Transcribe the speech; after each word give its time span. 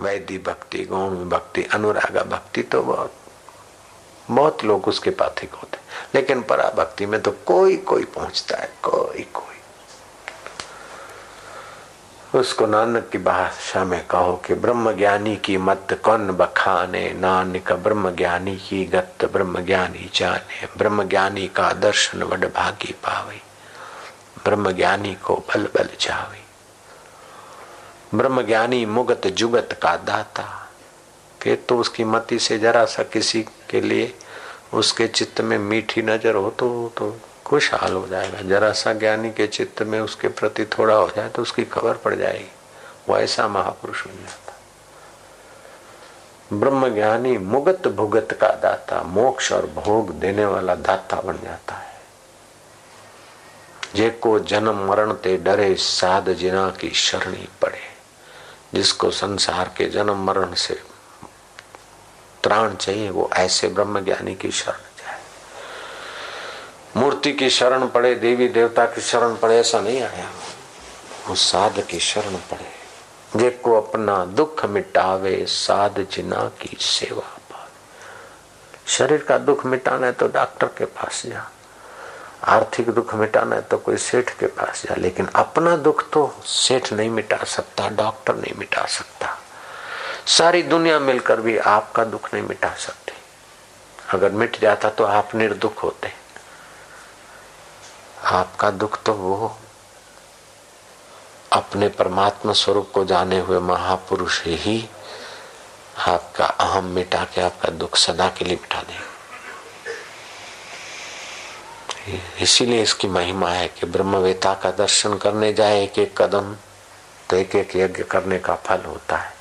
वैदी 0.00 0.38
भक्ति, 0.38 0.84
गौण 0.84 1.28
भक्ति, 1.28 1.62
अनुरागा 1.64 2.22
भक्ति 2.22 2.62
तो 2.62 2.82
बहुत 2.82 3.12
बहुत 4.30 4.64
लोग 4.64 4.88
उसके 4.88 5.10
पाथिक 5.10 5.54
होते 5.54 5.78
लेकिन 6.14 6.42
परा 6.42 6.68
भक्ति 6.70 7.06
में 7.06 7.20
तो 7.22 7.30
कोई 7.46 7.76
कोई 7.76 8.04
पहुँचता 8.04 8.56
है, 8.56 8.68
कोई 8.82 9.22
कोई। 9.34 9.44
उसको 12.38 12.66
नानक 12.66 13.08
की 13.08 13.18
भाषा 13.18 13.84
में 13.84 14.06
कहो 14.06 14.36
कि 14.46 14.54
ब्रह्म 14.54 14.92
ज्ञानी 14.92 15.36
की 15.36 15.56
मत 15.56 16.00
कौन 16.04 16.30
बखाने, 16.30 17.12
नानक 17.12 17.72
ब्रह्म 17.72 18.10
ज्ञानी 18.16 18.56
की 18.56 18.84
गत 18.84 19.24
ब्रह्म 19.32 19.64
ज्ञानी 19.64 20.10
जाने 20.14 20.68
ब्रह्म 20.76 21.08
ज्ञानी 21.08 21.46
का 21.48 21.72
दर्शन 21.72 22.22
वड 22.22 22.44
भागी 22.54 22.92
पावे 23.04 23.40
ब्रह्म 24.44 24.72
ज्ञानी 24.72 25.14
को 25.14 25.36
बल 25.36 25.68
बल 25.74 25.88
जावे। 26.00 26.45
ब्रह्म 28.14 28.42
ज्ञानी 28.42 28.84
मुगत 28.86 29.26
जुगत 29.28 29.78
का 29.82 29.96
दाता। 29.96 30.44
फिर 31.40 31.64
तो 31.68 31.78
उसकी 31.78 32.04
मति 32.04 32.38
से 32.38 32.58
जरा 32.58 32.84
सा 32.84 33.02
किसी 33.02 33.42
के 33.70 33.80
लिए 33.80 34.12
उसके 34.74 35.06
चित्त 35.08 35.40
में 35.40 35.58
मीठी 35.58 36.02
नज़र 36.02 36.34
हो 36.34 36.50
तो 36.50 36.92
तो 36.98 37.16
खुशहाल 37.44 37.92
हो 37.92 38.06
जाएगा। 38.08 38.40
जरा 38.48 38.72
सा 38.72 38.92
ज्ञानी 38.92 39.30
के 39.30 39.46
चित्त 39.46 39.82
में 39.82 39.98
उसके 40.00 40.28
प्रति 40.30 40.64
थोड़ा 40.68 40.94
हो 40.94 41.08
जाए 41.16 41.28
तो 41.28 41.42
उसकी 41.42 41.64
खबर 41.64 41.96
पड़ 41.96 42.14
जाएगी। 42.14 42.50
वो 43.08 43.16
ऐसा 43.16 43.48
महापुरुष 43.48 44.06
बन 44.06 44.14
जाता। 44.16 44.52
ब्रह्म 46.52 46.88
ज्ञानी 46.94 47.36
मुगत 47.38 47.88
भुगत 47.88 48.32
का 48.40 48.48
दाता, 48.52 49.02
मोक्ष 49.02 49.52
और 49.52 49.66
भोग 49.76 50.10
देने 50.20 50.44
वाला 50.44 50.74
दाता 50.76 51.20
बन 51.20 51.38
जाता 51.44 51.74
है। 51.74 51.94
जे 53.94 54.08
को 54.12 54.38
जन्म 54.40 54.86
मरण 54.88 55.12
ते 55.14 55.36
डरे 55.36 55.74
साध 55.74 56.32
जिना 56.34 56.68
की 56.70 56.90
शरणी 56.90 57.48
पड़े। 57.62 57.95
जिसको 58.76 59.10
संसार 59.10 59.70
के 59.76 59.84
जन्म 59.86 60.24
मरण 60.24 60.54
से 60.54 60.74
त्राण 62.42 62.74
चाहिए, 62.74 63.10
वो 63.10 63.30
ऐसे 63.32 63.68
ब्रह्म 63.68 64.00
ज्ञानी 64.04 64.34
की 64.34 64.50
शरण 64.50 64.84
जाए। 64.98 65.20
मूर्ति 66.96 67.32
की 67.32 67.50
शरण 67.50 67.86
पड़े, 67.88 68.14
देवी 68.14 68.48
देवता 68.48 68.86
की 68.86 69.00
शरण 69.00 69.36
पड़े, 69.36 69.58
ऐसा 69.58 69.80
नहीं 69.80 70.02
आया। 70.02 70.30
वो 71.28 71.34
साध 71.34 71.80
की 71.86 71.98
शरण 72.00 72.36
पड़े 72.50 72.74
जेको 73.36 73.80
अपना 73.80 74.24
दुख 74.24 74.64
मिटावे, 74.66 75.44
साध 75.46 76.06
जिना 76.12 76.48
की 76.60 76.76
सेवा 76.80 77.28
पावे। 77.50 78.92
शरीर 78.92 79.22
का 79.22 79.38
दुख 79.38 79.66
मिटाना 79.66 80.06
है 80.06 80.12
तो 80.12 80.28
डॉक्टर 80.28 80.66
के 80.66 80.84
पास 80.84 81.22
जा 81.26 81.50
आर्थिक 82.44 82.90
दुख 82.90 83.14
मिटाना 83.14 83.56
है 83.56 83.62
तो 83.62 83.78
कोई 83.78 83.96
सेठ 83.96 84.30
के 84.38 84.46
पास 84.46 84.82
जा 84.82 84.94
लेकिन 84.94 85.26
अपना 85.36 85.76
दुख 85.76 86.08
तो 86.10 86.34
सेठ 86.44 86.92
नहीं 86.92 87.10
मिटा 87.10 87.36
सकता, 87.36 87.88
डॉक्टर 87.88 88.34
नहीं 88.34 88.54
मिटा 88.58 88.84
सकता। 88.86 89.36
सारी 90.26 90.62
दुनिया 90.62 90.98
मिलकर 90.98 91.40
भी 91.40 91.56
आपका 91.58 92.04
दुख 92.04 92.32
नहीं 92.34 92.44
मिटा 92.44 92.74
सकती। 92.76 93.12
अगर 94.12 94.32
मिट 94.32 94.60
जाता 94.60 94.90
तो 94.90 95.04
आप 95.04 95.34
निर्दुख 95.34 95.82
होते। 95.82 96.12
आपका 98.24 98.70
दुख 98.72 99.02
तो 99.02 99.12
वो 99.14 99.56
अपने 101.52 101.88
परमात्मा 101.88 102.52
स्वरूप 102.52 102.90
को 102.94 103.04
जाने 103.04 103.38
हुए 103.40 103.58
महापुरुष 103.58 104.42
ही 104.46 104.78
आपका 106.06 106.46
अहम 106.46 106.84
मिटा 106.84 107.24
के 107.24 107.40
आपका 107.40 107.68
दुख 107.72 107.96
सदा 107.96 108.28
के 108.28 108.44
लिए 108.44 108.56
मिटा 108.56 108.80
दे 108.82 108.98
इसीलिए 112.42 112.82
इसकी 112.82 113.08
महिमा 113.08 113.50
है 113.50 113.66
कि 113.68 113.86
ब्रह्मवेता 113.86 114.52
का 114.54 114.70
दर्शन 114.70 115.16
करने 115.16 115.52
जाए 115.52 115.82
एक 115.82 115.98
एक 115.98 116.16
कदम 116.22 116.54
तो 117.30 117.36
एक 117.36 117.54
एक 117.56 117.76
यज्ञ 117.76 118.02
करने 118.02 118.38
का 118.38 118.54
फल 118.66 118.84
होता 118.86 119.16
है। 119.16 119.34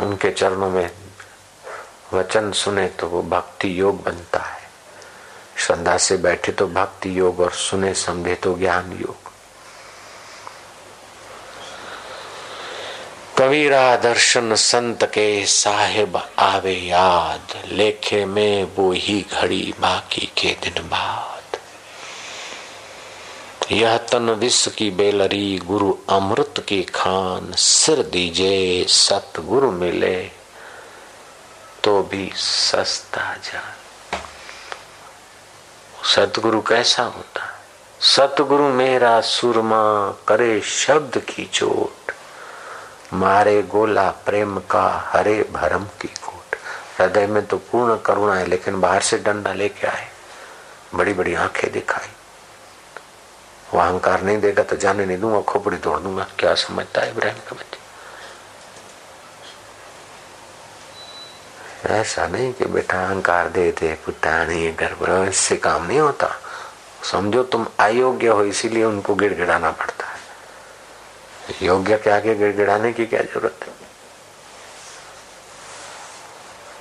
उनके 0.00 0.30
चरणों 0.30 0.70
में 0.70 0.90
वचन 2.12 2.50
सुने 2.52 2.86
तो 2.88 3.08
वो 3.08 3.22
भक्ति 3.22 3.80
योग 3.80 4.02
बनता 4.04 4.40
है। 4.40 4.66
श्रद्धा 5.56 5.96
से 5.98 6.16
बैठे 6.16 6.52
तो 6.52 6.66
भक्ति 6.66 7.18
योग 7.18 7.40
और 7.40 7.52
सुने 7.52 7.94
समझे 7.94 8.34
तो 8.34 8.54
ज्ञान 8.58 8.92
योग। 9.00 9.16
कबीरा 13.38 13.96
दर्शन 13.96 14.54
संत 14.54 15.04
के 15.04 15.44
साहेब 15.46 16.16
आवे 16.38 16.74
याद, 16.74 17.54
लेखे 17.72 18.24
में 18.24 18.64
वो 18.76 18.90
ही 18.92 19.20
घड़ी 19.32 19.74
बाकी 19.80 20.32
के 20.36 20.56
दिन 20.62 20.82
बाद। 20.88 21.37
यह 23.70 23.96
तन 23.96 24.30
विश्व 24.30 24.70
की 24.70 24.90
बेलरी, 24.90 25.58
गुरु 25.58 25.94
अमृत 26.08 26.54
की 26.68 26.82
खान, 26.82 27.52
सिर 27.52 28.02
दीजे, 28.02 28.86
सतगुरु 28.88 29.70
मिले 29.70 30.30
तो 31.84 32.02
भी 32.02 32.30
सस्ता 32.36 33.34
जान। 33.34 34.20
सतगुरु 36.04 36.60
कैसा 36.60 37.02
होता? 37.02 37.42
सतगुरु 38.00 38.68
मेरा 38.68 39.20
सुरमा 39.20 39.82
करे 40.28 40.60
शब्द 40.60 41.18
की 41.18 41.44
चोट, 41.44 42.12
मारे 43.12 43.62
गोला 43.62 44.10
प्रेम 44.10 44.58
का 44.58 44.86
हरे 45.12 45.48
भरम 45.52 45.84
की 46.00 46.08
कोट। 46.08 46.56
हृदय 46.98 47.26
में 47.26 47.46
तो 47.46 47.56
पूर्ण 47.56 47.96
करुणा 47.96 48.34
है, 48.34 48.46
लेकिन 48.46 48.80
बाहर 48.80 49.02
से 49.02 49.18
डंडा 49.18 49.52
लेके 49.52 49.86
आए 49.86 50.08
बड़ी 50.94 51.12
बड़ी 51.12 51.34
आँखें 51.34 51.72
दिखाई। 51.72 52.08
वो 53.72 53.80
अहंकार 53.80 54.22
नहीं 54.22 54.38
देगा 54.40 54.62
तो 54.62 54.76
जाने 54.76 55.04
नहीं 55.06 55.18
दूँगा, 55.20 55.40
खोपड़ी 55.42 55.76
तोड़ 55.76 55.98
दूँगा। 56.00 56.26
क्या 56.38 56.54
समझता 56.56 57.00
है 57.00 57.10
इब्राहिम 57.10 57.38
का 57.48 57.56
बच्चे? 57.56 57.76
ऐसा 61.94 62.26
नहीं 62.26 62.52
कि 62.52 62.64
बेटा 62.66 63.02
अहंकार 63.04 63.48
दे 63.48 63.70
दे 63.72 63.92
पुतानी 64.04 64.70
गर्भ 64.72 65.28
इससे 65.28 65.56
काम 65.56 65.86
नहीं 65.86 65.98
होता। 66.00 66.28
समझो 67.02 67.42
तुम 67.44 67.66
अयोग्य 67.80 68.28
हो, 68.28 68.44
इसीलिए 68.44 68.84
उनको 68.84 69.14
गिड़गिड़ाना 69.14 69.70
पड़ता 69.70 70.06
है। 70.06 70.16
योग्य 71.62 71.96
के 71.98 72.10
आगे 72.10 72.34
गिड़गिड़ाने 72.34 72.92
की 72.92 73.06
क्या 73.06 73.20
ज़रूरत 73.22 73.64
है? 73.64 73.76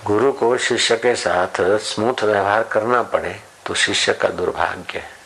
गुरु 0.05 0.31
को 0.31 0.57
शिष्य 0.59 0.95
के 0.97 1.15
साथ 1.15 1.61
स्मूथ 1.83 2.23
व्यवहार 2.23 2.63
करना 2.63 3.01
पड़े 3.03 3.35
तो 3.65 3.73
शिष्य 3.75 4.13
का 4.13 4.29
दुर्भाग्य 4.29 4.99
है। 4.99 5.16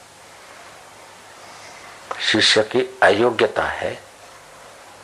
शिष्य 2.21 2.61
की 2.63 2.81
अयोग्यता 3.03 3.63
है 3.63 3.91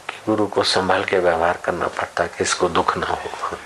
कि 0.09 0.15
गुरु 0.25 0.45
को 0.47 0.63
संभाल 0.63 1.03
के 1.03 1.19
व्यवहार 1.19 1.57
करना 1.57 1.87
पड़ता 1.87 2.23
है, 2.23 2.29
कि 2.29 2.43
इसको 2.43 2.69
दुख 2.69 2.97
ना 2.97 3.07
हो। 3.07 3.57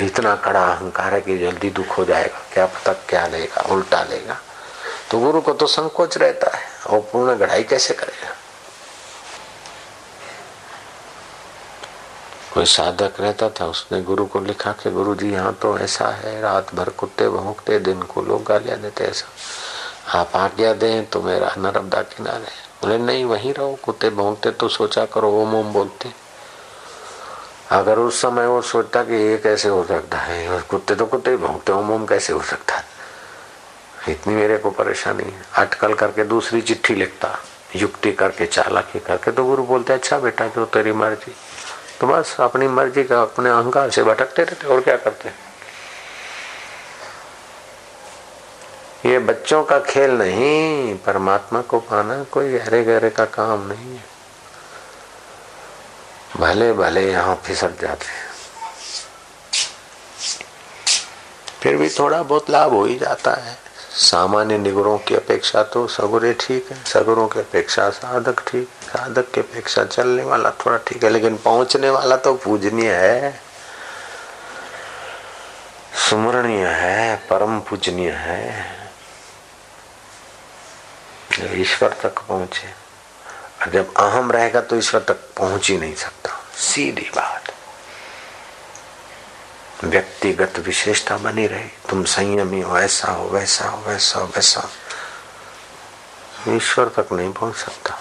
इतना 0.00 0.34
कड़ा 0.36 0.64
अहंकार 0.64 1.14
है 1.14 1.20
कि 1.20 1.38
जल्दी 1.38 1.70
दुख 1.70 1.98
हो 1.98 2.04
जाएगा 2.04 2.40
क्या 2.52 2.66
पता 2.66 2.92
क्या 3.08 3.26
लेगा, 3.26 3.62
उल्टा 3.74 4.02
लेगा। 4.02 4.38
तो 5.10 5.18
गुरु 5.18 5.40
को 5.40 5.52
तो 5.52 5.66
संकोच 5.66 6.16
रहता 6.18 6.56
है, 6.56 6.64
और 6.86 7.00
पूर्ण 7.12 7.34
गढ़ाई 7.34 7.62
कैसे 7.62 7.94
करेगा? 7.94 8.34
कोई 12.54 12.64
साधक 12.64 13.20
रहता 13.20 13.48
था, 13.50 13.66
उसने 13.66 14.02
गुरु 14.02 14.26
को 14.26 14.40
लिखा 14.40 14.72
कि 14.72 14.90
गुरु 14.90 15.14
जी 15.14 15.32
यहाँ 15.32 15.52
तो 15.52 15.78
ऐसा 15.78 16.08
है, 16.08 16.40
रात 16.40 16.74
भर 16.74 16.88
कुत्ते 16.88 17.28
भोंकते, 17.28 17.78
दिन 17.78 18.02
को 18.02 18.22
लोग 18.22 18.44
गालियाँ 18.44 18.78
देते, 18.78 19.04
ऐसा। 19.04 19.26
आप 20.14 20.36
आज्ञा 20.36 20.72
दें 20.72 21.06
तो 21.06 21.22
मेरा 21.22 21.54
नर्मदा 21.58 22.02
किनारे। 22.02 22.66
बोले, 22.82 22.98
नहीं, 22.98 23.24
वहीं 23.24 23.54
रहो, 23.54 23.78
कुत्ते 23.82 24.10
भोंगते 24.10 24.50
तो 24.50 24.68
सोचा 24.68 25.04
करो 25.04 25.30
ओम 25.30 25.54
ओम 25.54 25.72
बोलते। 25.72 26.12
अगर 27.70 27.98
उस 27.98 28.22
समय 28.22 28.46
वो 28.46 28.62
सोचता 28.62 29.02
कि 29.02 29.14
ये 29.14 29.38
कैसे 29.38 29.68
हो 29.68 29.84
सकता 29.84 30.18
है, 30.18 30.48
और 30.48 30.60
कुत्ते 30.60 30.94
तो 30.94 31.06
कुत्ते 31.06 31.30
ही 31.30 31.36
भोंकते 31.36 31.72
ओम 31.72 31.90
ओम 31.90 32.06
कैसे 32.06 32.32
हो 32.32 32.42
सकता 32.42 32.74
है? 32.74 32.84
इतनी 34.08 34.34
मेरे 34.34 34.58
को 34.58 34.70
परेशानी 34.70 35.24
है। 35.24 35.42
अटकल 35.56 35.94
करके 35.94 36.24
दूसरी 36.24 36.60
चिट्ठी 36.60 36.94
लिखता, 36.94 37.38
युक्ति 37.76 38.12
करके, 38.12 38.46
चालाकी 38.46 38.98
करके 38.98 39.30
तो 39.30 39.44
गुरु 39.44 39.62
बोलते 39.62 39.92
अच्छा 39.92 40.18
बेटा, 40.18 40.46
जो 40.46 40.64
तेरी 40.64 40.92
मर्ज़ी। 40.92 41.32
तो 42.00 42.06
बस, 42.06 42.36
अपनी 42.40 42.68
मर्ज़ी 42.68 43.04
का, 43.04 43.22
अपने 43.22 43.50
अहंकार 43.50 43.90
से 43.90 44.02
भटकते 44.02 44.44
रहते, 44.44 44.66
और 44.66 44.80
क्या 44.80 44.96
करते? 44.96 45.45
ये 49.06 49.18
बच्चों 49.18 49.62
का 49.64 49.78
खेल 49.78 50.10
नहीं, 50.10 50.94
परमात्मा 50.96 51.60
को 51.62 51.78
पाना 51.80 52.22
कोई 52.24 52.50
गहरे 52.52 52.82
गहरे 52.84 53.10
का 53.10 53.24
काम 53.24 53.66
नहीं 53.66 53.96
है। 53.96 54.04
भले 56.36 56.72
भले 56.72 57.10
यहाँ 57.10 57.34
फिसक 57.44 57.80
जाते 57.80 58.06
हैं। 58.06 58.24
फिर 61.60 61.76
भी 61.76 61.88
थोड़ा 61.88 62.22
बहुत 62.22 62.50
लाभ 62.50 62.72
हो 62.72 62.84
ही 62.84 62.98
जाता 62.98 63.34
है। 63.34 63.56
सामान्य 63.92 64.58
निगरों 64.58 64.98
की 64.98 65.14
अपेक्षा 65.14 65.62
तो 65.62 65.86
सगुरे 65.86 66.32
ठीक 66.40 66.70
है। 66.72 66.82
सगुरों 66.84 67.28
की 67.28 67.40
अपेक्षा 67.40 67.88
साधक 67.90 68.40
ठीक 68.48 68.68
साधक 68.82 69.30
की 69.34 69.40
अपेक्षा 69.40 69.84
चलने 69.84 70.22
वाला 70.22 70.50
थोड़ा 70.50 70.76
ठीक 70.86 71.04
है, 71.04 71.10
लेकिन 71.10 71.36
पहुँचने 71.36 71.90
वाला 71.90 72.16
तो 72.16 72.34
पूजनीय 72.34 72.92
है। 72.92 73.40
सुमरणीय 76.10 76.66
है, 76.66 77.16
परम 77.30 77.60
पूजनीय 77.60 78.10
है। 78.10 78.85
ईश्वर 81.42 81.88
तक 81.88 82.18
पहुँचे। 82.18 82.86
और 83.62 83.70
जब 83.70 83.94
अहम 83.94 84.32
रहेगा 84.32 84.60
तो 84.60 84.76
ईश्वर 84.76 85.00
तक 85.00 85.14
पहुँच 85.14 85.70
ही 85.70 85.78
नहीं 85.78 85.94
सकता। 85.94 86.30
सीधी 86.58 87.10
बात। 87.16 87.52
व्यक्तिगत 89.84 90.58
विशेषता 90.58 91.16
बनी 91.16 91.46
रहे। 91.46 91.64
तुम 91.64 92.04
संयमी 92.04 92.60
हो, 92.60 92.78
ऐसा 92.78 93.12
हो, 93.12 93.28
वैसा 93.28 93.68
हो 93.68 93.78
वैसा 93.78 94.20
हो, 94.20 94.26
वैसा 94.26 94.70
ईश्वर 96.48 96.88
तक 96.88 97.12
नहीं 97.12 97.32
पहुँच 97.32 97.56
सकता। 97.56 97.98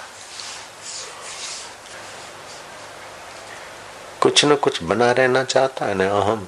कुछ 4.21 4.45
न 4.45 4.55
कुछ 4.55 4.83
बना 4.83 5.11
रहना 5.11 5.43
चाहता 5.43 5.85
है, 5.85 5.93
ना 5.93 6.07
अहम। 6.09 6.47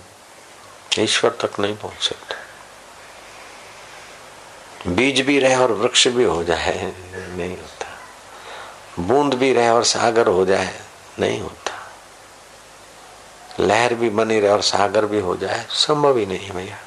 ईश्वर 0.99 1.31
तक 1.31 1.59
नहीं 1.59 1.77
पहुँच 1.77 2.03
सकता। 2.03 2.36
बीज 4.87 5.21
भी 5.21 5.39
रहे 5.39 5.55
और 5.55 5.71
वृक्ष 5.71 6.07
भी 6.07 6.23
हो 6.23 6.43
जाए, 6.43 6.93
नहीं 7.15 7.57
होता। 7.57 7.87
बूंद 8.99 9.33
भी 9.33 9.53
रहे 9.53 9.69
और 9.69 9.83
सागर 9.83 10.27
हो 10.27 10.45
जाए, 10.45 10.81
नहीं 11.19 11.41
होता। 11.41 11.73
लहर 13.59 13.93
भी 13.93 14.09
बनी 14.09 14.39
रहे 14.39 14.51
और 14.51 14.61
सागर 14.61 15.05
भी 15.05 15.19
हो 15.19 15.35
जाए, 15.37 15.65
संभव 15.69 16.17
ही 16.17 16.25
नहीं 16.25 16.51
भैया। 16.51 16.77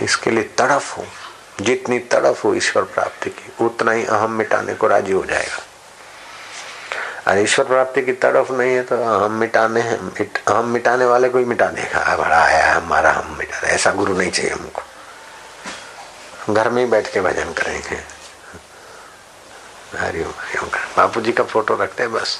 इसके 0.00 0.30
लिए 0.30 0.42
तड़फ 0.42 0.98
हो, 0.98 1.04
जितनी 1.60 1.98
तड़फ 1.98 2.44
हो 2.44 2.54
ईश्वर 2.54 2.82
प्राप्ति 2.82 3.30
की, 3.30 3.64
उतना 3.64 3.92
ही 3.92 4.04
अहम 4.04 4.30
मिटाने 4.30 4.74
को 4.74 4.86
राज़ी 4.86 5.12
हो 5.12 5.24
जाएगा। 5.24 5.65
और 7.28 7.38
ईश्वर 7.38 7.64
प्राप्ति 7.66 8.02
की 8.02 8.12
तड़फ 8.14 8.50
नहीं 8.50 8.74
है 8.74 8.82
तो 8.82 8.96
हम 9.04 9.32
मिटाने 9.40 9.80
हैं 9.80 9.98
हम 10.48 10.68
मिटाने 10.70 11.04
वाले 11.04 11.28
को 11.28 11.38
ही 11.38 11.44
मिटा 11.44 11.66
देगा 11.68 12.16
बड़ा 12.16 12.36
आया 12.36 12.74
हमारा, 12.74 13.12
हम 13.12 13.36
मिटा 13.38 13.66
ऐसा 13.68 13.92
गुरु 13.92 14.16
नहीं 14.16 14.30
चाहिए 14.30 14.50
हमको। 14.52 14.82
घर 16.54 16.68
में 16.70 16.84
ही 16.84 16.90
बैठ 16.90 17.12
के 17.12 17.20
भजन 17.20 17.52
करेंगे। 17.52 17.96
हरिओम 19.96 20.30
हरिओम 20.38 20.68
बापू 20.96 21.20
जी 21.20 21.32
का 21.32 21.44
फ़ोटो 21.44 21.74
रखते 21.74 22.02
हैं 22.02 22.12
बस। 22.12 22.38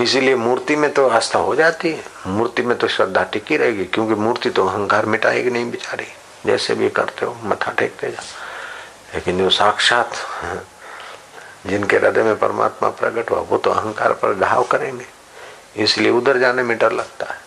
इसीलिए 0.00 0.34
मूर्ति 0.36 0.76
में 0.76 0.92
तो 0.92 1.08
आस्था 1.08 1.38
हो 1.38 1.54
जाती 1.56 1.90
है। 1.90 2.04
मूर्ति 2.28 2.62
में 2.62 2.76
तो 2.78 2.88
श्रद्धा 2.88 3.22
टिकी 3.32 3.56
रहेगी, 3.56 3.84
क्योंकि 3.84 4.14
मूर्ति 4.14 4.50
तो 4.50 4.66
अहंकार 4.66 5.06
मिटाएगी 5.06 5.50
नहीं 5.50 5.70
बेचारी। 5.70 6.06
जैसे 6.46 6.74
भी 6.74 6.88
करते 6.90 7.26
हो, 7.26 7.36
मथा 7.44 7.72
टेकते 7.72 8.10
जा 8.10 8.22
लेकिन 9.14 9.38
जो 9.38 9.50
साक्षात 9.50 10.12
जिनके 11.66 11.96
हृदय 11.96 12.22
में 12.22 12.38
परमात्मा 12.38 12.88
प्रकट 12.88 13.30
हुआ, 13.30 13.40
वो 13.40 13.58
तो 13.58 13.70
अहंकार 13.70 14.12
पर 14.12 14.34
घाव 14.34 14.62
करेंगे। 14.62 15.06
इसलिए 15.82 16.10
उधर 16.10 16.38
जाने 16.38 16.62
में 16.62 16.78
डर 16.78 16.92
लगता 16.92 17.26
है। 17.26 17.40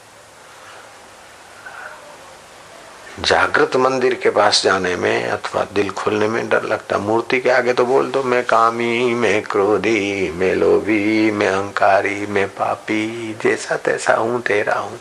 जागृत 3.20 3.76
मंदिर 3.76 4.14
के 4.14 4.30
पास 4.30 4.64
जाने 4.64 4.96
में 4.96 5.28
अथवा 5.28 5.64
दिल 5.74 5.90
खोलने 5.90 6.28
में 6.28 6.50
डर 6.50 6.64
लगता 6.64 6.98
मूर्ति 6.98 7.40
के 7.40 7.50
आगे 7.50 7.74
तो 7.74 7.86
बोल 7.86 8.12
दो, 8.12 8.24
मैं 8.24 8.44
कामी, 8.44 9.14
मैं 9.14 9.42
क्रोधी, 9.42 10.32
मैं 10.32 10.56
लोभी, 10.56 11.32
मैं 11.32 11.48
अहंकारी, 11.48 12.26
मैं 12.26 12.48
पापी, 12.48 13.34
जैसा 13.44 13.76
तैसा 13.76 14.14
हूँ, 14.14 14.42
तेरा 14.42 14.76
हूँ। 14.76 15.00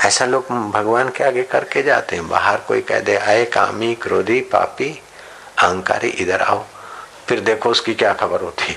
ऐसा 0.00 0.24
लोग 0.24 0.48
भगवान 0.70 1.08
के 1.08 1.24
आगे 1.24 1.42
करके 1.42 1.82
जाते 1.82 2.16
हैं। 2.16 2.28
बाहर 2.28 2.58
कोई 2.58 2.80
कह 2.80 3.00
दे, 3.00 3.16
आए 3.16 3.44
कामी, 3.44 3.94
क्रोधी, 3.94 4.40
पापी, 4.40 5.02
अहंकारी, 5.58 6.08
इधर 6.08 6.40
आओ। 6.40 6.64
फिर 7.30 7.40
देखो 7.40 7.70
उसकी 7.70 7.94
क्या 7.94 8.12
खबर 8.20 8.40
होती। 8.42 8.76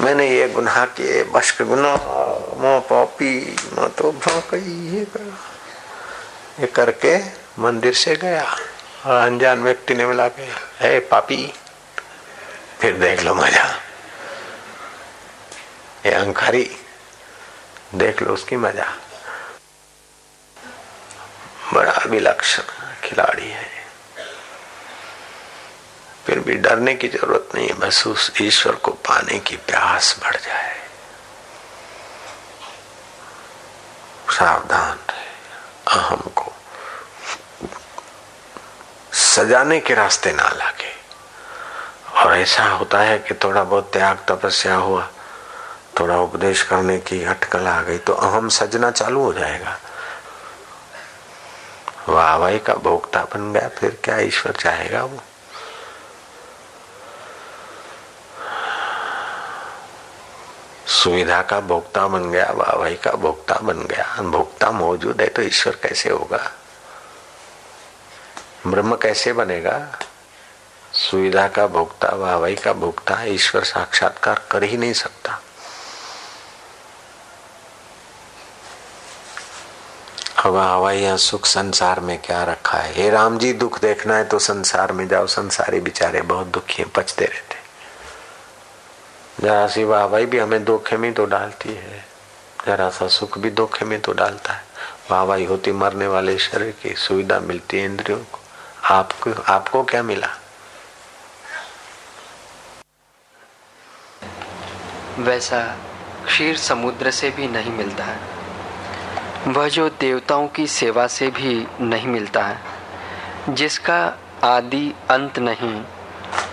मैंने 0.00 0.26
ये 0.28 0.48
गुनाह 0.48 0.84
किए 0.92 1.22
बश्क 1.32 1.62
गुनाह 1.62 1.96
मो 2.60 2.78
पापी 2.90 3.32
मैं 3.72 3.88
तो 3.90 4.10
ये 4.54 5.04
करा 5.06 5.36
ये 6.60 6.66
करके 6.68 7.16
मंदिर 7.62 7.94
से 7.94 8.16
गया, 8.16 8.44
और 9.06 9.16
अनजान 9.16 9.62
व्यक्ति 9.62 9.94
ने 9.94 10.06
मिला 10.06 10.28
के, 10.28 10.48
है 10.80 10.98
पापी, 11.08 11.52
फिर 12.80 12.98
देख 12.98 13.22
लो 13.24 13.34
मज़ा। 13.34 13.64
ये 16.06 16.12
अंकारी 16.14 16.64
देख 17.94 18.22
लो 18.22 18.34
उसकी 18.34 18.56
मज़ा। 18.58 18.92
बड़ा 21.72 22.02
विलक्षण 22.06 22.62
खिलाड़ी 23.04 23.50
है 23.50 23.70
भी 26.42 26.54
डरने 26.54 26.94
की 26.94 27.08
ज़रूरत 27.08 27.48
नहीं 27.54 27.68
है, 27.68 27.74
बस 27.74 28.06
उस 28.06 28.32
ईश्वर 28.40 28.74
को 28.74 28.90
पाने 28.90 29.38
की 29.38 29.56
प्यास 29.56 30.16
बढ़ 30.22 30.36
जाए। 30.36 30.76
सावधान 34.30 34.98
रहे, 35.10 35.96
अहम 35.96 36.30
को। 36.36 36.52
सजाने 39.12 39.80
के 39.80 39.94
रास्ते 39.94 40.32
ना 40.32 40.48
लागे। 40.48 40.92
और 42.16 42.36
ऐसा 42.36 42.64
होता 42.64 42.98
है 42.98 43.18
कि 43.18 43.34
थोड़ा 43.34 43.64
बहुत 43.64 43.92
त्याग 43.92 44.24
तपस्या 44.28 44.74
हुआ, 44.74 45.08
थोड़ा 46.00 46.16
उपदेश 46.16 46.62
करने 46.62 46.98
की 46.98 47.24
अटकल 47.24 47.66
आ 47.66 47.80
गई 47.82 47.98
तो 47.98 48.12
अहम 48.12 48.48
सजना 48.48 48.90
चालू 48.90 49.22
हो 49.22 49.32
जाएगा। 49.32 49.78
वाहवाही 52.08 52.58
का 52.58 52.74
भोक्ता 52.74 53.24
बन 53.24 53.52
गया, 53.52 53.68
फिर 53.68 53.98
क्या 54.04 54.18
ईश्वर 54.18 54.52
चाहेगा 54.52 55.04
वो? 55.04 55.22
सुविधा 60.92 61.40
का 61.42 61.58
भोक्ता 61.60 62.06
बन 62.08 62.30
गया, 62.30 62.50
वाहवाही 62.52 62.96
का 62.96 63.12
भोक्ता 63.12 63.54
बन 63.56 63.78
गया। 63.80 64.04
भोक्ता 64.22 64.70
मौजूद 64.70 65.20
है 65.20 65.28
तो 65.28 65.42
ईश्वर 65.42 65.76
कैसे 65.82 66.10
होगा? 66.10 66.50
ब्रह्म 68.66 68.96
कैसे 68.96 69.32
बनेगा? 69.32 69.78
सुविधा 70.92 71.46
का 71.48 71.66
भोक्ता, 71.66 72.08
वाहवाही 72.08 72.56
का 72.56 72.72
भोक्ता 72.72 73.22
ईश्वर 73.24 73.64
साक्षात्कार 73.64 74.42
कर 74.50 74.62
ही 74.62 74.76
नहीं 74.76 74.92
सकता। 74.92 75.40
हवा 80.38 81.16
सुख 81.16 81.46
संसार 81.46 82.00
में 82.00 82.18
क्या 82.18 82.42
रखा 82.44 82.78
है? 82.78 82.92
हे 82.94 83.10
राम 83.10 83.38
जी, 83.38 83.52
दुख 83.52 83.80
देखना 83.80 84.16
है 84.16 84.24
तो 84.24 84.38
संसार 84.38 84.92
में 84.92 85.06
जाओ, 85.08 85.26
संसारी 85.26 85.80
बेचारे 85.80 86.22
बहुत 86.22 86.46
दुखी 86.46 86.82
हैं 86.82 86.90
पचते 86.90 87.24
रहते 87.24 87.51
जरा 89.40 89.66
सी 89.66 89.84
वाहवाही 89.84 90.26
भी 90.26 90.38
हमें 90.38 90.64
धोखे 90.64 90.96
में 90.96 91.12
तो 91.14 91.24
डालती 91.24 91.68
है। 91.68 92.04
जरा 92.66 92.90
सा 92.90 93.08
सुख 93.08 93.38
भी 93.38 93.50
धोखे 93.50 93.84
में 93.84 94.00
तो 94.00 94.12
डालता 94.12 94.52
है। 94.52 94.62
वाहवाही 95.10 95.44
होती 95.44 95.72
मरने 95.72 96.06
वाले 96.06 96.38
शरीर 96.38 96.74
की 96.82 96.94
सुविधा 96.94 97.40
मिलती 97.40 97.78
है 97.78 97.84
इंद्रियों 97.84 98.18
को। 98.18 98.38
आपको 98.84 99.32
आपको 99.42 99.82
क्या 99.84 100.02
मिला? 100.02 100.28
वैसा 105.18 105.76
क्षीर 106.26 106.56
समुद्र 106.56 107.10
से 107.10 107.30
भी 107.30 107.48
नहीं 107.48 107.70
मिलता 107.70 108.04
है। 108.04 108.18
वह 109.48 109.68
जो 109.68 109.88
देवताओं 109.88 110.48
की 110.48 110.66
सेवा 110.66 111.06
से 111.06 111.30
भी 111.30 111.66
नहीं 111.80 112.06
मिलता 112.06 112.42
है, 112.42 112.60
जिसका 113.48 114.16
आदि 114.44 114.94
अंत 115.10 115.38
नहीं 115.38 115.84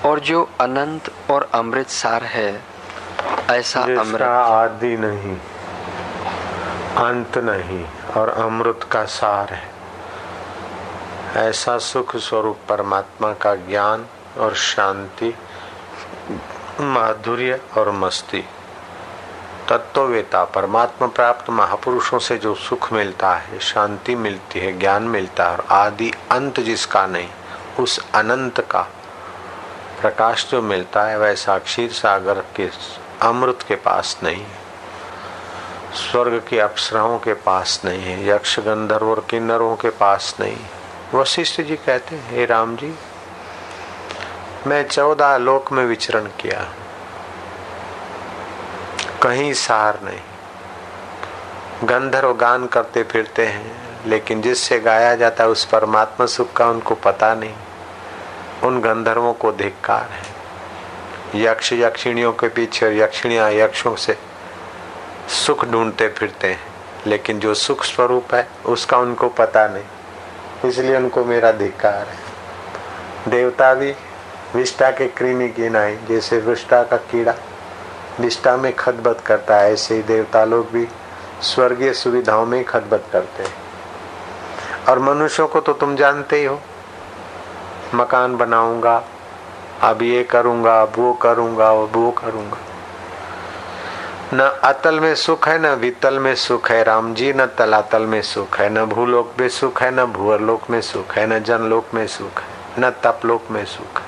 और 0.06 0.20
जो 0.20 0.50
अनंत 0.62 1.12
और 1.32 1.50
अमृत 1.54 1.88
सार 1.88 2.24
है 2.24 2.64
ऐसा 3.50 3.82
अमृत। 3.82 4.22
आदि 4.22 4.98
नहीं 4.98 5.36
अंत 6.98 7.38
नहीं 7.38 7.86
और 8.18 8.30
अमृत 8.30 8.88
का 8.92 9.04
सार 9.06 9.54
है। 9.54 9.70
ऐसा 11.50 11.78
सुख 11.78 12.16
स्वरूप 12.18 12.60
परमात्मा 12.70 13.34
का 13.34 13.56
ज्ञान 13.56 14.06
और 14.38 14.56
शांति 14.56 15.34
माधुर्य 16.82 17.60
और 17.78 17.92
मस्ती। 17.92 18.44
तत्ववेता 19.70 20.44
परमात्मा 20.46 21.08
प्राप्त 21.08 21.50
महापुरुषों 21.50 22.20
से 22.20 22.38
जो 22.38 22.54
सुख 22.56 22.92
मिलता 22.94 23.34
है 23.36 23.60
शांति 23.60 24.16
मिलती 24.16 24.60
है 24.60 24.78
ज्ञान 24.80 25.04
मिलता 25.04 25.50
है 25.50 25.58
और 25.58 25.66
आदि 25.72 26.12
अंत 26.32 26.60
जिसका 26.60 27.06
नहीं 27.08 27.30
उस 27.80 28.00
अनंत 28.16 28.60
का 28.62 28.88
प्रकाश 30.02 30.46
जो 30.52 30.62
मिलता 30.62 31.04
है 31.04 31.18
वैसा 31.20 31.58
क्षीर 31.60 31.92
सागर 31.92 32.40
के 32.56 32.70
अमृत 33.22 33.64
के 33.68 33.76
पास 33.76 34.18
नहीं 34.24 34.46
स्वर्ग 36.02 36.42
की 36.50 36.58
अप्सराओं 36.60 37.18
के 37.20 37.34
पास 37.34 37.82
नहीं 37.86 38.02
है। 38.02 38.28
यक्ष 38.28 38.60
गंधर्व 38.60 39.10
और 39.10 39.26
किन्नरों 39.30 39.76
के 39.76 39.90
पास 39.90 40.36
नहीं 40.40 40.58
वशिष्ठ 41.14 41.62
जी 41.62 41.76
कहते 41.76 42.16
हैं, 42.16 42.30
हे 42.32 42.46
राम 42.46 42.76
जी, 42.76 42.94
मैं 44.68 44.88
चौदह 44.88 45.38
लोक 45.38 45.72
में 45.72 45.86
विचरण 45.86 46.26
किया 46.40 46.66
कहीं 49.24 49.54
सार 49.54 50.00
नहीं। 50.04 51.88
गंधर्व 51.88 52.34
गान 52.34 52.68
करते 52.68 53.04
फिरते 53.04 53.46
हैं, 53.46 53.72
लेकिन 54.06 54.42
जिससे 54.42 54.80
गाया 54.80 55.16
जाता 55.16 55.44
है 55.44 55.50
उस 55.50 55.66
परमात्मा 55.66 56.26
सुख 56.26 56.54
का 56.54 56.68
उनको 56.68 56.96
पता 56.96 57.34
नहीं। 57.36 57.54
उन 58.64 58.82
गंधर्वों 58.82 59.34
को 59.34 59.52
धिक्कार 59.52 60.10
है। 60.12 61.42
यक्ष 61.42 61.74
यक्षिणियों 61.74 62.34
के 62.34 62.48
पीछे 62.48 62.98
यक्षिणिया 63.00 63.50
यक्षों 63.50 63.96
से 63.96 64.18
सुख 65.28 65.66
ढूंढते 65.66 66.08
फिरते 66.08 66.48
हैं, 66.48 66.60
लेकिन 67.08 67.40
जो 67.40 67.54
सुख 67.54 67.84
स्वरूप 67.84 68.34
है, 68.34 68.48
उसका 68.66 68.98
उनको 68.98 69.30
पता 69.30 69.68
नहीं। 69.68 70.70
इसलिए 70.70 70.98
उनको 70.98 71.26
मेरा 71.26 71.52
धिक्कार 71.52 72.08
है। 72.08 72.18
देवता 73.32 73.74
भी 73.74 73.94
विष्टा 74.56 74.92
के 74.92 75.08
कृमि 75.08 75.50
की 75.50 75.70
नाई, 75.70 75.96
जैसे 76.10 76.40
विष्टा 76.40 76.84
का 76.84 76.98
कीड़ा 76.98 77.34
निष्ठा 78.20 78.58
में 78.58 78.74
खतबत 78.76 79.20
करता 79.26 79.58
है, 79.58 79.74
ऐसे 79.74 79.96
ही 79.96 80.02
देवता 80.02 80.44
लोग 80.46 80.72
भी 80.72 80.88
स्वर्गीय 81.42 81.94
सुविधाओं 81.94 82.46
में 82.46 82.64
खतबत 82.64 83.04
करते 83.12 83.44
हैं। 83.44 83.54
और 84.90 85.00
मनुष्यों 85.00 85.48
को 85.48 85.60
तो 85.60 85.74
तुम 85.74 85.96
जानते 85.96 86.36
ही 86.36 86.46
हो 86.46 86.62
मकान 87.96 88.38
बनाऊँगा 88.38 89.02
अब 89.84 90.02
ये 90.02 90.24
करूँगा 90.24 90.82
अब 90.82 90.94
वो 90.98 91.14
करूँगा 91.14 91.70
अब 91.70 91.96
वो 91.96 92.12
करूँगा 92.12 92.58
न 94.34 94.50
अतल 94.64 95.00
में 95.00 95.14
सुख 95.16 95.48
है 95.48 95.58
न 95.60 95.74
वितल 95.80 96.20
में 96.20 96.34
सुख 96.36 96.70
है 96.72 96.84
राम 96.84 97.14
जी 97.14 97.32
न 97.34 97.46
तलातल 97.58 98.02
में 98.02 98.22
सुख 98.22 98.60
है 98.60 98.70
न 98.70 98.86
भूलोक 98.86 99.34
में 99.40 99.48
सुख 99.50 99.82
है 99.82 99.90
न 99.92 100.06
भूअरलोक 100.14 100.70
में 100.70 100.82
सुख 100.82 101.18
है 101.18 101.26
न 101.28 101.40
जनलोक 101.44 101.94
में 101.94 102.06
सुख 102.08 102.42
है 102.42 102.48
न 102.80 102.90
तपलोक 103.04 103.52
में 103.52 103.64
सुख 103.66 104.02
है 104.02 104.08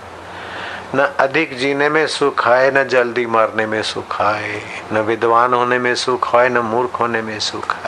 न 0.95 1.07
अधिक 1.19 1.57
जीने 1.57 1.89
में 1.89 2.05
सुख 2.07 2.45
है 2.47 2.71
न 2.71 2.83
जल्दी 2.87 3.25
मरने 3.25 3.65
में 3.65 3.81
सुख 3.83 4.19
है 4.21 4.61
न 4.93 5.01
विद्वान 5.01 5.53
होने 5.53 5.79
में 5.79 5.93
सुख 5.95 6.27
है 6.35 6.47
न 6.49 6.57
मूर्ख 6.65 6.99
होने 6.99 7.21
में 7.21 7.39
सुख 7.39 7.73
है 7.75 7.80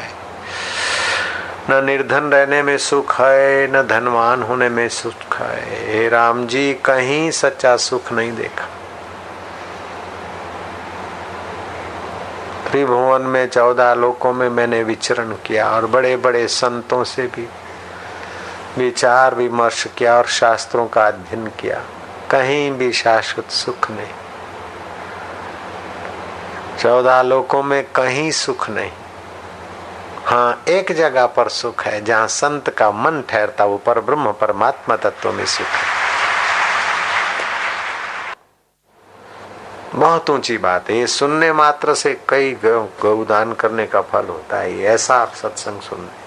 न 1.70 1.86
निर्धन 1.86 2.24
रहने 2.24 2.64
में 2.64 2.78
सुख 2.78 3.22
है, 3.22 3.68
न 3.68 3.88
धनवान 3.88 4.44
होने 4.44 4.70
में 4.70 4.90
सुख 4.90 5.38
है। 5.38 5.94
हे 5.94 6.10
राम 6.10 6.48
जी, 6.48 6.74
कहीं 6.74 7.32
सच्चा 7.32 7.78
सुख 7.78 8.12
नहीं 8.12 8.36
देखा। 8.36 8.66
त्रिभुवन 12.70 13.22
में 13.22 13.48
चौदह 13.48 13.94
लोकों 13.94 14.34
में 14.34 14.50
मैंने 14.50 14.84
विचरण 14.84 15.32
किया 15.32 15.72
और 15.72 15.86
बड़े 15.86 16.18
बड़े 16.18 16.48
संतों 16.48 17.04
से 17.04 17.28
भी 17.28 17.48
विचार 18.78 19.36
विमर्श 19.36 19.88
किया 19.98 20.18
और 20.18 20.26
शास्त्रों 20.26 20.88
का 20.88 21.08
अध्ययन 21.08 21.48
किया। 21.48 21.82
कहीं 22.32 22.72
भी 22.72 22.92
शाश्वत 22.92 23.52
सुख 23.52 23.92
नहीं। 23.92 24.08
चौदह 26.80 27.22
लोकों 27.22 27.64
में 27.64 27.84
कहीं 27.84 28.32
सुख 28.32 28.70
नहीं। 28.70 28.92
हाँ 30.26 30.64
एक 30.68 30.92
जगह 30.92 31.26
पर 31.28 31.50
सुख 31.50 31.84
है, 31.86 32.04
जहाँ 32.06 32.28
संत 32.28 32.70
का 32.70 32.92
मन 32.92 33.22
ठहरता, 33.30 33.66
वो 33.66 33.78
पर 33.78 34.00
ब्रह्म 34.00 34.32
परमात्मा 34.32 34.96
तत्व 34.96 35.32
में 35.32 35.46
सुख 35.46 35.68
है। 35.68 36.02
बहुत 39.96 40.30
ऊँची 40.30 40.58
बात 40.58 40.90
है। 40.90 40.98
ये 40.98 41.08
सुनने 41.08 41.52
मात्र 41.54 41.94
से 41.94 42.14
कई 42.30 42.58
गौदान 42.66 43.54
करने 43.54 43.86
का 43.88 44.02
फल 44.02 44.26
होता 44.26 44.58
है। 44.58 44.80
ऐसा 44.82 45.16
आप 45.16 45.34
सत्संग 45.34 45.82
सुनने 45.82 46.23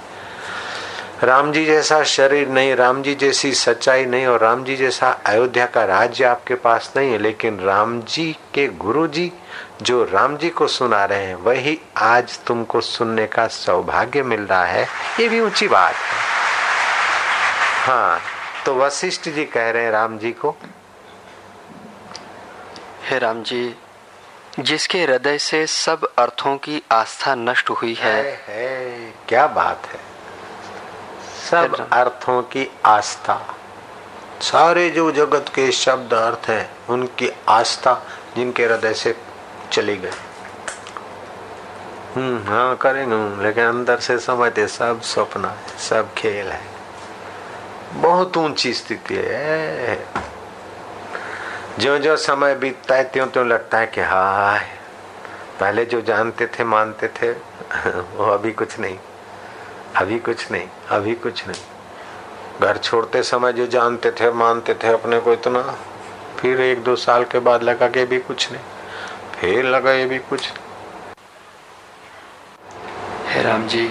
राम 1.25 1.53
जी 1.53 1.65
जैसा 1.65 2.03
शरीर 2.03 2.49
नहीं 2.49 2.75
राम 2.77 3.03
जी 3.03 3.15
जैसी 3.15 3.53
सच्चाई 3.55 4.05
नहीं 4.05 4.27
और 4.27 4.41
राम 4.41 4.65
जी 4.65 4.77
जैसा 4.77 5.11
अयोध्या 5.27 5.67
का 5.67 5.85
राज्य 5.85 6.25
आपके 6.25 6.55
पास 6.55 6.93
नहीं 6.97 7.13
है 7.13 7.19
लेकिन 7.19 7.61
राम 7.61 8.01
जी 8.03 8.37
के 8.55 8.67
गुरु 8.69 9.07
जी 9.07 9.33
जो 9.83 10.03
राम 10.05 10.37
जी 10.37 10.51
को 10.51 10.67
सुना 10.67 11.05
रहे 11.05 11.27
हैं 11.27 11.35
वही 11.35 11.79
आज 11.97 12.39
तुमको 12.47 12.81
सुनने 12.81 13.27
का 13.27 13.47
सौभाग्य 13.47 14.23
मिल 14.23 14.41
रहा 14.41 14.65
है। 14.65 14.87
ये 15.21 15.29
भी 15.29 15.41
ऊँची 15.41 15.69
बात 15.69 15.95
है। 15.95 16.19
हाँ 17.87 18.21
तो 18.67 18.75
वशिष्ठ 18.75 19.29
जी 19.29 19.45
कह 19.45 19.71
रहे 19.71 19.85
हैं 19.85 19.91
राम 19.91 20.19
जी 20.19 20.33
को। 20.33 20.57
हे 23.11 23.19
राम 23.19 23.43
जी 23.43 23.75
जिसके 24.61 25.03
हृदय 25.05 25.39
से 25.39 25.67
सब 25.67 26.09
अर्थों 26.19 26.57
की 26.57 26.83
आस्था 26.93 27.35
नष्ट 27.35 27.71
हुई 27.71 27.95
है, 27.95 28.15
है, 28.23 28.37
है 28.49 29.15
क्या 29.29 29.47
बात 29.47 29.87
है। 29.87 30.06
सब 31.51 31.89
अर्थों 31.93 32.43
की 32.43 32.71
आस्था। 32.85 33.57
सारे 34.43 34.91
जो 34.91 35.11
जगत 35.13 35.49
के 35.55 35.73
शब्द 35.73 36.15
अर्थ 36.15 36.49
हैं 36.51 36.71
उनकी 36.89 37.31
आस्था 37.49 37.95
जिनके 38.37 38.65
हृदय 38.65 38.95
से 38.95 39.17
चली 39.73 39.97
गई। 39.97 40.11
हम्म 42.15 42.49
हाँ 42.49 42.77
करेंगे 42.77 43.43
लेकिन 43.43 43.65
अंदर 43.65 43.99
से 43.99 44.19
समझते 44.19 44.67
सब 44.69 45.01
सपना 45.01 45.49
है 45.49 45.79
सब 45.79 46.15
खेल 46.15 46.47
है। 46.47 46.61
बहुत 47.93 48.37
ऊँची 48.37 48.73
स्थिति 48.75 49.15
है। 49.15 49.99
जो 51.79 51.99
जो 51.99 52.17
समय 52.17 52.55
बीतता 52.55 52.95
है 52.95 53.05
त्यों 53.05 53.27
त्यों 53.27 53.47
लगता 53.47 53.79
है 53.79 53.87
कि 53.87 54.01
हाँ 54.01 54.59
पहले 55.61 55.85
जो 55.85 56.01
जानते 56.01 56.47
थे 56.47 56.65
मानते 56.65 57.09
थे 57.09 57.33
वो 58.17 58.25
अभी 58.25 58.53
कुछ 58.53 58.79
नहीं। 58.79 58.99
अभी 59.97 60.19
कुछ 60.19 60.51
नहीं, 60.53 60.69
अभी 60.91 61.15
कुछ 61.17 61.47
नहीं। 61.49 61.61
घर 62.61 62.77
छोड़ते 62.79 63.23
समय 63.23 63.53
जो 63.53 63.67
जानते 63.67 64.11
थे, 64.11 64.31
मानते 64.33 64.75
थे 64.75 64.89
अपने 64.89 65.21
को 65.21 65.33
इतना, 65.33 65.63
फिर 66.39 66.61
एक 66.61 66.83
दो 66.85 66.97
साल 66.97 67.25
के 67.25 67.39
बाद 67.39 67.63
लगा 67.63 67.89
कि 67.89 68.05
भी 68.05 68.19
कुछ 68.21 68.51
नहीं, 68.53 68.63
फिर 69.35 69.65
लगा 69.65 69.93
ये 69.93 70.07
भी 70.07 70.19
कुछ 70.19 70.53
हे 73.27 73.43
राम 73.43 73.67
जी, 73.69 73.91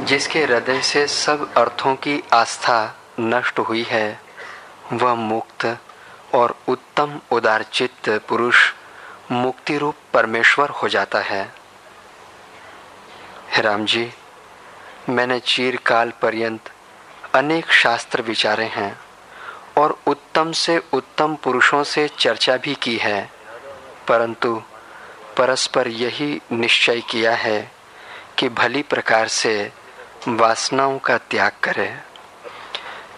जिसके 0.00 0.44
हृदय 0.44 0.80
से 0.82 1.06
सब 1.06 1.48
अर्थों 1.56 1.94
की 1.96 2.22
आस्था 2.32 2.78
नष्ट 3.20 3.58
हुई 3.58 3.82
है, 3.82 4.20
वह 4.92 5.14
मुक्त 5.14 5.66
और 6.34 6.54
उत्तम 6.68 7.20
उदारचित्त 7.32 8.08
पुरुष 8.28 8.72
मुक्ति 9.32 9.76
रूप 9.78 9.94
परमेश्वर 10.14 10.70
हो 10.72 10.88
जाता 10.88 11.20
है। 11.20 11.42
हे 13.50 13.62
राम 13.62 13.84
जी 13.84 14.10
मैंने 15.08 15.38
चीरकाल 15.40 16.12
पर्यंत 16.22 16.70
अनेक 17.34 17.70
शास्त्र 17.72 18.22
विचारे 18.22 18.64
हैं 18.64 18.98
और 19.78 19.98
उत्तम 20.06 20.52
से 20.52 20.78
उत्तम 20.92 21.34
पुरुषों 21.34 21.82
से 21.84 22.06
चर्चा 22.18 22.56
भी 22.56 22.74
की 22.74 22.96
है, 22.96 23.30
परंतु 24.08 24.62
परस्पर 25.36 25.88
यही 25.88 26.40
निश्चय 26.52 27.00
किया 27.00 27.34
है 27.34 27.70
कि 28.38 28.48
भली 28.48 28.82
प्रकार 28.82 29.28
से 29.28 29.72
वासनाओं 30.28 30.98
का 30.98 31.18
त्याग 31.18 31.52
करें। 31.62 32.02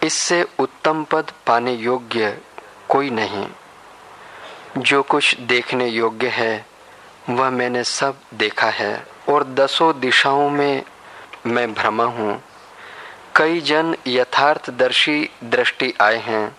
इससे 0.03 0.45
उत्तम 0.59 1.03
पद 1.03 1.31
पाने 1.47 1.73
योग्य 1.73 2.37
कोई 2.89 3.09
नहीं। 3.09 3.47
जो 4.77 5.01
कुछ 5.03 5.37
देखने 5.39 5.87
योग्य 5.87 6.27
है, 6.27 6.65
वह 7.29 7.49
मैंने 7.49 7.83
सब 7.83 8.19
देखा 8.33 8.69
है 8.69 9.05
और 9.29 9.43
दसों 9.43 9.99
दिशाओं 9.99 10.49
में 10.49 10.83
मैं 11.45 11.73
भ्रमा 11.73 12.03
हूँ। 12.03 12.41
कई 13.35 13.61
जन 13.61 13.95
यथार्थदर्शी 14.07 15.29
दृष्टि 15.43 15.93
आए 16.01 16.17
हैं 16.17 16.55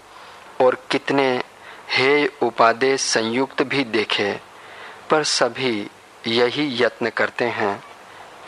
और 0.61 0.77
कितने 0.91 1.43
हे 1.91 2.27
उपादेश 2.43 3.01
संयुक्त 3.01 3.63
भी 3.63 3.85
देखे, 3.85 4.33
पर 5.11 5.23
सभी 5.23 5.91
यही 6.27 6.67
यत्न 6.83 7.11
करते 7.11 7.45
हैं, 7.45 7.83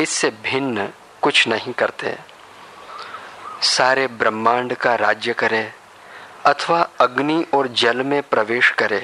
इससे 0.00 0.30
भिन्न 0.44 0.88
कुछ 1.22 1.46
नहीं 1.48 1.72
करते। 1.72 2.16
सारे 3.62 4.06
ब्रह्मांड 4.06 4.74
का 4.74 4.94
राज्य 4.94 5.32
करे, 5.32 5.72
अथवा 6.46 6.80
अग्नि 7.00 7.44
और 7.54 7.68
जल 7.74 8.02
में 8.02 8.22
प्रवेश 8.22 8.70
करे, 8.70 9.00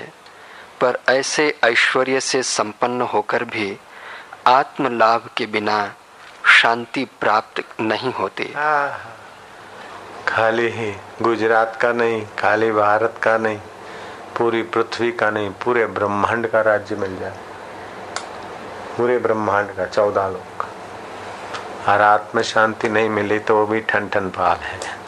पर 0.80 0.98
ऐसे 1.08 1.54
ऐश्वर्य 1.64 2.20
से 2.20 2.42
संपन्न 2.42 3.00
होकर 3.02 3.44
भी 3.44 3.76
आत्मलाभ 4.46 5.30
के 5.36 5.46
बिना 5.46 5.94
शांति 6.62 7.04
प्राप्त 7.20 7.62
नहीं 7.80 8.12
होती। 8.12 8.44
खाली 10.28 10.68
ही 10.68 10.92
गुजरात 11.22 11.76
का 11.76 11.92
नहीं, 11.92 12.26
खाली 12.38 12.70
भारत 12.72 13.14
का 13.22 13.38
नहीं, 13.38 13.58
पूरी 14.38 14.62
पृथ्वी 14.62 15.12
का 15.12 15.30
नहीं, 15.30 15.50
पूरे 15.50 15.86
ब्रह्मांड 15.86 16.46
का 16.46 16.60
राज्य 16.60 16.96
मिल 16.96 17.18
जाए। 17.18 17.38
पूरे 18.96 19.18
ब्रह्मांड 19.18 19.74
का, 19.76 19.86
चौदह 19.86 20.28
लोग। 20.28 20.66
और 21.88 22.00
आत्म 22.00 22.42
शांति 22.42 22.88
नहीं 22.88 23.08
मिली 23.08 23.38
तो 23.38 23.56
वो 23.56 23.66
भी 23.66 23.80
ठन 23.80 24.08
ठन 24.08 24.28
पाल 24.30 24.56
है। 24.56 24.98